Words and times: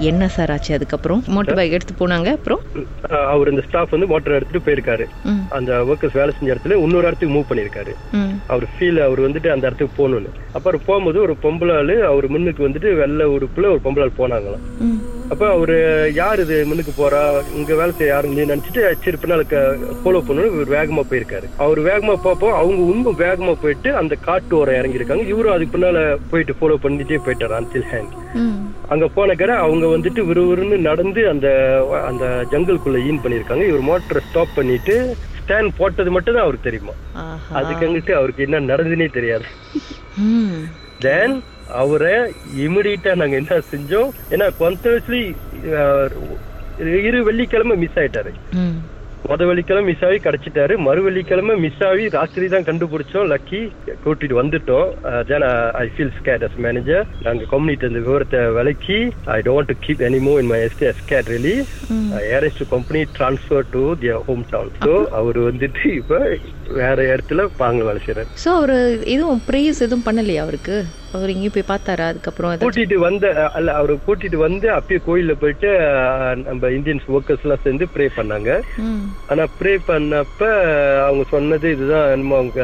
என்ன 0.00 0.28
சார் 0.28 0.50
ஆச்சு? 0.50 0.74
அதுக்கப்புறம் 0.74 1.24
மோட்டர் 1.26 1.54
பைக் 1.54 1.72
எடுத்து 1.72 2.06
போனாங்க. 2.06 2.32
அப்புறம்? 2.32 2.60
அவர் 3.08 3.50
இந்த 3.50 3.62
ஸ்டாஃப் 3.66 3.90
வந்து 3.90 4.06
மோட்டர் 4.06 4.32
எடுத்துட்டு 4.32 4.72
போயிருக்காரு. 4.72 5.06
அந்த 5.48 5.82
ஒர்க்கர்ஸ் 5.82 6.14
வேலை 6.14 6.34
செஞ்ச 6.38 6.54
இடத்துல 6.54 6.74
இன்னொரு 6.76 7.06
இடத்துக்கு 7.06 7.38
மூவ் 7.38 7.44
பண்ணியிருக்காரு. 7.48 7.94
ம். 8.12 8.40
அவர் 8.46 8.64
ஃபீல் 8.78 9.04
அவர் 9.04 9.20
வந்துட்டு 9.20 9.48
அந்த 9.48 9.66
இடத்துக்கு 9.66 10.08
போகணும்னு. 10.08 10.28
அப்புறம் 10.52 10.80
போகும்போது 10.86 11.20
ஒரு 11.20 11.36
பொம்பளை 11.42 11.76
ஆளு 11.76 12.04
அவர் 12.04 12.28
முன்னுக்கு 12.28 12.68
வந்துட்டு 12.68 12.94
வெள்ளை 12.94 13.26
உடுப்புல 13.26 13.56
ஒரு 13.56 13.80
பொம்பளை 13.84 14.00
ஆள் 14.00 14.28
போனாங்களாம். 14.28 14.99
அப்ப 15.32 15.44
அவரு 15.56 15.74
யார் 16.18 16.40
இது 16.44 16.56
முன்னுக்கு 16.68 16.92
போறா? 16.92 17.20
இங்க 17.58 17.72
வேலை 17.80 17.92
செய்ய 17.98 18.08
யாருன்னு 18.12 18.46
நினைச்சிட்டு 18.50 18.82
சரி 19.04 19.18
பின்னால 19.22 19.42
ஃபாலோ 20.00 20.20
பண்ணணும் 20.26 20.54
இவர் 20.54 20.72
வேகமா 20.76 21.02
போயிருக்காரு. 21.10 21.46
அவர் 21.64 21.80
வேகமா 21.88 22.14
போப்போ 22.24 22.48
அவங்க 22.60 22.80
இன்னும் 22.94 23.20
வேகமா 23.22 23.52
போயிட்டு 23.62 23.90
அந்த 24.00 24.14
காட்டு 24.26 24.56
ஓரம் 24.60 24.78
இறங்கியிருக்காங்க. 24.80 25.24
இவரும் 25.32 25.54
அதுக்கு 25.54 25.74
பின்னால 25.76 26.00
போயிட்டு 26.32 26.58
ஃபாலோ 26.60 26.78
பண்ணிட்டே 26.84 27.20
போயிட்டாரு 27.26 27.56
அன்டில் 27.58 27.88
ஹேண்ட் 27.92 28.16
அங்க 28.94 29.06
போனக்கற 29.16 29.50
அவங்க 29.64 29.86
வந்துட்டு 29.94 30.20
விறுவிறுன்னு 30.30 30.78
நடந்து 30.90 31.22
அந்த 31.32 31.48
அந்த 32.10 32.24
ஜங்கலுக்குள்ள 32.52 33.00
ஈன் 33.08 33.22
பண்ணிருக்காங்க 33.24 33.66
இவர் 33.70 33.88
மோட்டரை 33.90 34.22
ஸ்டாப் 34.28 34.56
பண்ணிட்டு 34.58 34.96
ஸ்டாண்ட் 35.40 35.78
போட்டது 35.80 36.10
மட்டும் 36.16 36.36
தான் 36.36 36.46
அவருக்கு 36.46 36.68
தெரியுமா? 36.68 36.94
அதுக்கு 37.58 37.86
அங்கிட்டு 37.86 38.12
அவருக்கு 38.18 38.46
என்ன 38.46 38.62
நடந்துனே 38.72 39.08
தெரியாது. 39.18 39.46
தென் 41.04 41.36
அவரை 41.82 42.14
இமிடியட்டா 42.64 43.12
நாங்க 43.20 43.36
என்ன 43.42 43.58
செஞ்சோம்? 43.72 44.10
ஏன்னா 44.34 44.46
கண்டினியூஸ்லி 44.62 45.22
இரு 47.08 47.18
வெள்ளிக்கிழமை 47.28 47.76
மிஸ் 47.82 47.98
ஆயிட்டாரு. 48.02 48.32
முத 49.24 49.44
வெள்ளிக்கிழமை 49.48 49.84
மிஸ் 49.88 50.04
ஆகி 50.06 50.18
கிடைச்சிட்டாரு. 50.24 50.74
மறு 50.86 51.00
வெள்ளிக்கிழமை 51.06 51.54
மிஸ் 51.64 51.82
ஆகி 51.88 52.04
ராத்திரி 52.14 52.46
தான் 52.54 52.66
கண்டுபிடிச்சோம். 52.68 53.26
லக்கி 53.32 53.60
கூட்டிட்டு 54.04 54.36
வந்துட்டோம். 54.40 54.88
Then 55.30 55.44
I 55.80 55.86
feel 55.94 56.14
scared 56.18 56.44
as 56.46 56.56
manager 56.66 57.04
நாங்க 57.26 57.48
கம்யூனிட்டி 57.52 57.88
அந்த 57.90 58.02
விவரத்தை 58.06 58.40
விலக்கி 58.58 58.98
I 59.36 59.40
don't 59.48 59.70
to 59.72 59.76
keep 59.86 60.04
anymore 60.08 60.34
in 60.42 60.50
my. 60.52 60.60
Estate 60.68 60.92
scared 61.00 61.30
really 61.34 61.56
arrest 62.36 62.64
company 62.74 63.02
transfer 63.18 63.68
to 63.76 63.84
their 64.02 64.22
hometown 64.52 64.72
so 64.86 64.94
அவர் 65.20 65.40
வந்துட்டு 65.48 65.84
இப்ப 66.00 66.18
வேற 66.80 66.98
இடத்துல 67.12 67.44
பாங்க 67.60 67.84
வேலை 67.88 68.02
செய்யறாரு 68.06 68.32
ஸோ 68.44 68.50
அவர் 68.58 68.74
எதுவும் 69.14 69.44
ப்ரேஸ் 69.48 69.84
எதுவும் 69.86 70.06
பண்ணலையா 70.08 70.42
அவருக்கு? 70.46 70.78
அவர் 71.14 71.30
இங்கேயும் 71.32 71.54
போய் 71.54 71.70
பார்த்தாரா? 71.70 72.04
அதுக்கப்புறம் 72.10 72.52
கூட்டிட்டு 72.60 72.96
வந்த 73.04 73.26
அல்ல 73.56 73.70
அவரை 73.78 73.94
கூட்டிட்டு 74.04 74.38
வந்து 74.44 74.66
அப்பயே 74.76 75.00
கோயில்ல 75.06 75.32
போயிட்டு 75.40 75.70
நம்ம 76.44 76.70
இந்தியன்ஸ் 76.76 77.08
ஒர்க்கர்ஸ் 77.16 77.44
எல்லாம் 77.46 77.64
சேர்ந்து 77.64 77.86
ப்ரே 77.94 78.06
பண்ணாங்க. 78.18 78.50
ம். 78.84 79.08
ஆனா 79.32 79.44
ப்ரே 79.58 79.72
பண்ணப்ப 79.88 80.42
அவங்க 81.06 81.24
சொன்னது 81.30 81.66
இதுதான் 81.70 82.10
என்னமோ 82.10 82.36
அவங்க 82.36 82.60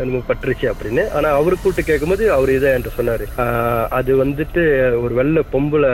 என்னமோ 0.00 0.20
பற்றுச்சு 0.28 0.66
அப்படின்னு. 0.72 1.04
ஆனா 1.16 1.28
அவரு 1.40 1.56
கூட்டு 1.62 1.82
கேட்கும்போது 1.90 2.24
அவர் 2.32 2.50
இதை 2.50 2.70
என்கிட்ட 2.72 2.92
சொன்னாரு. 2.98 3.26
அது 3.98 4.10
வந்துட்டு 4.24 4.62
ஒரு 5.02 5.14
வெள்ளை 5.20 5.42
பொம்பளை 5.54 5.92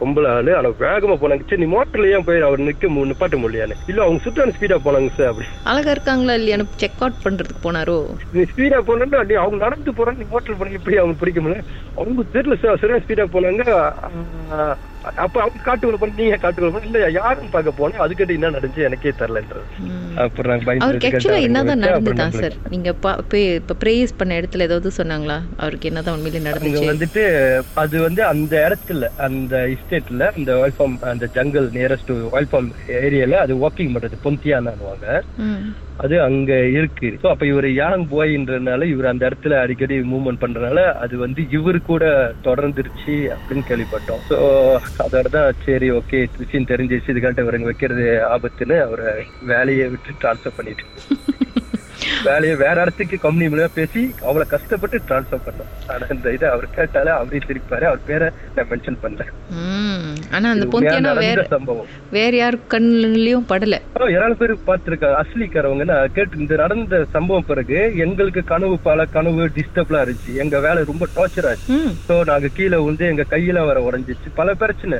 பொம்பளை 0.00 0.28
ஆளு. 0.36 0.52
ஆனா 0.58 0.70
வேகமா 0.84 1.16
போனாங்க. 1.22 1.48
சரி 1.50 1.62
நீ 1.64 1.68
மோட்டர்ல 1.76 2.12
ஏன் 2.16 2.26
போய் 2.28 2.46
அவர் 2.48 2.66
நிக்க 2.68 2.90
நிப்பாட்ட 3.12 3.36
முடியாது 3.36 3.76
இல்ல 3.88 4.02
அவங்க 4.02 4.22
சுத்தான 4.26 4.54
ஸ்பீடா 4.58 4.78
போனாங்க 4.86 5.10
சார் 5.16 5.30
அப்படி. 5.32 5.48
அழகா 5.72 5.90
இருக்காங்களா 5.90 6.36
இல்லையான்னு 6.40 6.68
செக் 6.82 7.02
அவுட் 7.02 7.22
பண்றதுக்கு 7.26 7.64
போனாரோ? 7.66 7.98
நீ 8.36 8.44
ஸ்பீடா 8.52 8.80
போனா 8.90 9.24
நீ 9.30 9.36
அவங்க 9.42 9.58
நடந்து 9.66 9.96
போறாங்க 9.98 10.20
நீ 10.22 10.28
மோட்டர் 10.30 10.58
போனீங்க 10.60 10.80
எப்படி 10.80 10.98
அவங்க 11.02 11.16
பிடிக்க 11.22 11.40
முடியல. 11.40 11.66
அவங்க 11.96 12.24
தெரியல 12.36 12.56
சார் 12.64 12.80
சரியா 12.84 13.02
ஸ்பீடா 13.04 13.26
போனாங்க. 13.36 13.64
அப்ப 15.16 15.40
அவங்க 15.40 15.60
காட்டுக்குள்ள 15.64 15.96
போன 15.96 16.12
நீங்க 16.16 16.36
காட்டுக்குள்ள 16.36 16.70
போன 16.70 16.86
இல்ல 16.86 17.10
யாரும் 17.10 17.50
பார்க்க 17.50 17.78
போனேன் 17.78 18.02
அதுக்கிட்ட 18.02 18.32
என்ன 18.32 18.50
நடந்துச்சு 18.50 18.82
எனக்கே 18.82 19.12
தெரியலன்றது. 19.18 19.64
அப்புறம் 20.16 20.52
நாங்க 20.52 20.84
அவருக்கு 20.84 21.08
ஆக்சுவலா 21.08 21.40
என்னதான் 21.40 21.80
நம்மளுக்கு- 21.84 22.40
சார்? 22.40 22.56
நீங்க 22.68 22.88
இப்ப 22.88 23.76
ப்ரேயர்ஸ் 23.84 24.16
பண்ண 24.16 24.40
இடத்துல 24.40 24.60
ஏதாவது 24.60 24.90
சொன்னாங்களா? 24.96 25.38
அவருக்கு 25.56 25.88
என்னதான் 25.88 26.14
உண்மையிலே 26.14 26.50
நடந்துச்சு? 26.50 26.86
வந்துட்டு 26.86 27.24
அது 27.74 28.00
வந்து 28.00 28.24
அந்த 28.24 28.68
இடத்துல 28.68 29.08
அந்த 29.20 29.68
இஸ்டேட்ல 29.68 30.32
அந்த 30.36 30.52
ஆயில் 30.56 30.78
ஃபார்ம் 30.78 30.98
அந்த 31.04 31.28
ஜங்கல் 31.34 31.68
நியரஸ்ட் 31.72 32.12
ஆயில் 32.32 32.50
ஃபார்ம் 32.52 32.70
ஏரியால 33.00 33.40
அது 33.40 33.56
வாக்கிங் 33.58 33.94
பண்றது 33.94 34.18
பொந்தியானானுவாங்க 34.24 35.06
ம். 35.42 35.62
அது 35.98 36.20
அங்க 36.20 36.52
இருக்கு. 36.68 37.08
ஸோ 37.22 37.26
அப்ப 37.28 37.46
இவர் 37.46 37.70
யாங் 37.72 38.04
போயின்றதுனால 38.08 38.82
இவர் 38.84 39.04
அந்த 39.04 39.28
இடத்துல 39.28 39.58
அடிக்கடி 39.60 39.98
மூவ்மெண்ட் 40.12 40.40
பண்றதுனால 40.40 40.84
அது 40.94 41.16
வந்து 41.16 41.42
இவரு 41.50 41.82
கூட 41.82 42.04
தொடர்ந்துருச்சு 42.42 43.16
அப்படின்னு 43.30 43.64
கேள்விப்பட்டோம். 43.68 44.22
ஸோ 44.28 44.38
அதோட 44.98 45.28
தான் 45.28 45.54
சரி 45.64 45.90
ஓகே 45.90 46.28
விஷயம் 46.38 46.70
தெரிஞ்சிச்சு 46.72 47.12
இதுக்காட்ட 47.14 47.40
இவருங்க 47.40 47.64
வைக்கிறது 47.64 48.06
ஆபத்துன்னு 48.30 48.80
அவரை 48.80 49.12
வேலையை 49.42 49.88
விட்டு 49.88 50.20
டிரான்ஸ்ஃபர் 50.20 50.56
பண்ணிட்டு. 50.56 50.86
வேலையை 52.24 52.54
வேற 52.56 52.76
இடத்துக்கு 52.82 53.18
கம்பெனி 53.18 53.48
மூலியமா 53.48 53.72
பேசி 53.74 54.02
அவ்வளவு 54.26 54.52
கஷ்டப்பட்டு 54.54 54.96
ட்ரான்ஸ்ஃபர் 55.08 55.44
பண்ணோம். 55.46 55.70
ஆனா 55.92 56.06
இந்த 56.10 56.32
இதை 56.36 56.48
அவர் 56.48 56.74
கேட்டாலே 56.76 57.12
அவரே 57.18 57.40
சிரிப்பாரு. 57.46 57.84
அவர் 57.90 58.06
பேரை 58.06 58.28
நான் 58.56 58.68
மென்ஷன் 58.70 59.00
பண்றேன் 59.00 59.32
ம். 59.60 60.12
ஆனா 60.36 60.46
அந்த 60.50 60.66
பொந்தியானா 60.74 61.12
வேற 61.20 61.40
சம்பவம். 61.54 61.88
வேற 62.10 62.32
யார் 62.36 62.58
கண்ணுலயும் 62.74 63.48
படல. 63.52 63.78
ஏராளம் 64.14 64.40
பேர் 64.40 64.54
பார்த்திருக்காங்க 64.68 65.18
அஸ்லிக்காரவங்க 65.22 65.84
நான் 65.84 66.12
கேட்டு 66.12 66.40
இந்த 66.42 66.54
நடந்த 66.56 67.04
சம்பவம் 67.12 67.48
பிறகு 67.50 67.76
எங்களுக்கு 68.06 68.42
கனவு 68.44 68.76
பல 68.88 69.06
கனவு 69.16 69.42
டிஸ்டர்ப்லாம் 69.58 70.04
இருந்துச்சு. 70.04 70.32
எங்க 70.36 70.56
வேலை 70.60 70.80
ரொம்ப 70.84 71.04
டார்ச்சர் 71.16 71.48
ஆச்சு. 71.50 71.76
சோ 72.08 72.14
நாங்க 72.30 72.48
கீழே 72.56 72.78
வந்து 72.88 73.04
எங்க 73.06 73.24
கையில 73.30 73.66
வர 73.66 73.80
உடஞ்சிச்சு. 73.88 74.28
பல 74.34 74.54
பிரச்சனை. 74.54 74.98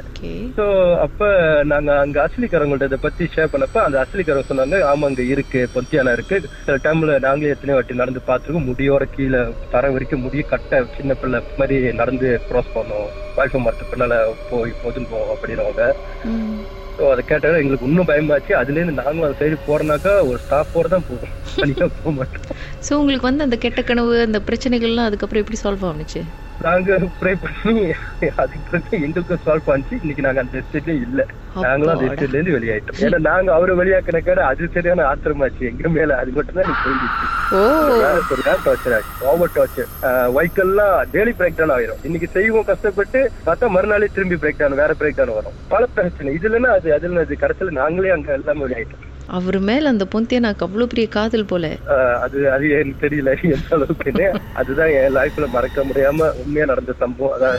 சோ 0.57 0.65
அப்ப 1.07 1.21
நாங்க 1.65 1.91
அங்க 1.99 2.19
அஸ்லிக்காரங்கள்ட்ட 2.27 2.91
இதை 2.91 2.99
பத்தி 3.03 3.25
ஷேர் 3.35 3.53
பண்ணப்ப 3.53 3.83
அந்த 3.83 3.99
அஸ்லிக்காரங்க 4.05 4.49
சொன்னாங்க 4.49 4.79
ஆமா 4.91 5.07
அங்க 5.11 5.23
இருக்கு 5.33 5.61
பொத்தியானா 5.75 6.13
இருக்கு. 6.13 6.37
டைம்ல 6.85 7.19
நாங்களே 7.19 7.51
எத்தனை 7.51 7.75
வாட்டி 7.75 7.95
நடந்து 7.95 8.21
பார்த்துருக்கோம். 8.27 8.69
முடியோட 8.71 9.05
கீழே 9.17 9.41
தர 9.71 9.91
வரைக்கும் 9.91 10.21
முடிய 10.21 10.43
கட்ட 10.43 10.83
சின்ன 10.97 11.15
பிள்ளை 11.15 11.41
மாதிரி 11.59 11.93
நடந்து 11.93 12.41
கிராஸ் 12.49 12.75
பண்ணோம். 12.77 13.09
வாய்ப்பு 13.37 13.59
மரத்து 13.59 13.91
பின்னால 13.93 14.15
போய் 14.51 14.73
போதும் 14.83 15.09
அப்படின்னவங்க. 15.35 15.85
ம். 16.25 16.61
ஸோ 16.97 17.03
அதை 17.13 17.23
கேட்டாலும் 17.25 17.61
எங்களுக்கு 17.61 17.87
இன்னும் 17.87 18.09
பயமாச்சு. 18.11 18.53
அதுலேருந்து 18.55 18.99
நாங்களும் 19.01 19.27
அந்த 19.29 19.39
சைடு 19.41 19.57
போறனாக்கா 19.69 20.13
ஒரு 20.31 20.39
ஸ்டாஃபோட 20.47 20.89
தான் 20.89 21.07
போவோம். 21.09 21.33
தனியாக 21.63 21.91
போக 21.99 22.11
மாட்டோம். 22.11 22.47
ஸோ 22.87 22.93
உங்களுக்கு 22.93 23.29
வந்து 23.31 23.45
அந்த 23.45 23.57
கெட்ட 23.57 23.83
கனவு 23.83 24.21
அந்த 24.21 24.41
பிரச்சனைகள்லாம் 24.49 25.09
அதுக்கப்புறம் 25.11 25.43
எப்படி 25.45 25.61
சால்வ் 25.65 25.87
ஆனிச்சு 25.91 26.23
நாங்க 26.61 26.97
ப்ரே 27.21 27.33
பண்ணி 27.45 27.85
அதுக்கு 28.43 28.67
பிறகு 28.71 28.97
எங்களுக்கும் 29.07 29.43
சால்வ் 29.45 29.71
ஆனிச்சு 29.75 29.95
இன்னைக்கு 30.03 30.25
நாங்க 30.27 30.41
அந்த 30.45 30.61
எஸ்டேட்லயே 30.61 30.99
இல்ல. 31.07 31.21
நாங்களும் 31.65 31.93
அந்த 31.95 32.07
எஸ்டேட்ல 32.09 32.39
இருந்து 32.39 32.57
வெளியாயிட்டோம். 32.57 32.99
ஏன்னா 33.07 33.19
நாங்க 33.29 33.51
அவரை 33.57 33.75
வெளியாக்கினக்காட 33.81 34.41
அது 34.51 34.69
சரியான 34.77 35.07
ஆத்திரமாச்சு. 35.13 35.63
எங்க 35.73 35.89
மேல 35.97 36.17
அது 36.23 36.33
மட்டும் 36.37 36.59
தான் 36.59 36.69
எனக்கு 36.69 36.91
சரியான 38.33 38.59
டார்ச்சர் 38.67 38.97
ஆச்சு. 38.99 39.15
ஓவர் 39.31 39.55
டார்ச்சர் 39.57 39.89
வைக்கல்லாம் 40.39 40.97
டெய்லி 41.15 41.33
பிரேக் 41.41 41.59
டவுன் 41.61 41.75
ஆயிரும். 41.77 42.03
இன்னைக்கு 42.09 42.29
செய்வோம் 42.37 42.69
கஷ்டப்பட்டு 42.71 43.19
பார்த்தா 43.49 43.73
மறுநாளே 43.77 44.09
திரும்பி 44.17 44.39
பிரேக் 44.45 44.61
டவுன் 44.63 44.81
வேற 44.83 44.95
பிரேக் 45.01 45.19
டவுன் 45.21 45.39
வரும். 45.41 45.57
பல 45.75 45.83
பிரச்சனை. 45.97 46.37
இதுலன்னா 46.41 46.73
அது 46.79 46.95
அதுல 46.99 47.25
அது 47.27 47.43
கடைசியில 47.45 47.77
நாங்களே 47.83 48.15
அங்க 48.17 48.31
எல்லாமே 48.41 48.65
வெளியாயிட்டோம். 48.67 49.05
அவர் 49.29 49.61
மேல 49.61 49.89
அந்த 49.89 50.07
பொந்தியனாக்கு 50.15 50.59
அவ்வளவு 50.59 50.87
பெரிய 50.87 51.09
காதல் 51.09 51.45
போல. 51.45 51.67
அது 52.21 52.51
அது 52.51 52.71
எனக்கு 52.71 53.09
தெரியல. 53.09 53.31
எந்த 54.13 54.33
அதுதான் 54.55 54.89
என் 54.91 55.15
லைஃப்ல 55.17 55.49
மறக்க 55.49 55.85
முடியாம 55.85 56.31
உண்மையா 56.43 56.65
நடந்த 56.65 56.93
சம்பவம். 56.99 57.35
அதான் 57.37 57.59